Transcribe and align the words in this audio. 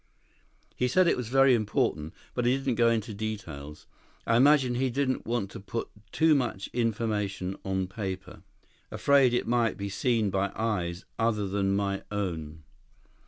He 0.75 0.87
said 0.87 1.07
it 1.07 1.15
was 1.15 1.27
very 1.29 1.53
important. 1.53 2.15
But 2.33 2.47
he 2.47 2.57
didn't 2.57 2.73
go 2.73 2.89
into 2.89 3.13
details. 3.13 3.85
I 4.25 4.35
imagine 4.35 4.73
he 4.73 4.89
didn't 4.89 5.27
want 5.27 5.51
to 5.51 5.59
put 5.59 5.89
too 6.11 6.33
much 6.33 6.69
information 6.73 7.55
on 7.63 7.85
paper. 7.85 8.41
Afraid 8.89 9.31
it 9.31 9.45
might 9.45 9.77
be 9.77 9.89
seen 9.89 10.31
by 10.31 10.51
eyes 10.55 11.05
other 11.19 11.47
than 11.47 11.75
my 11.75 12.01
own." 12.09 12.63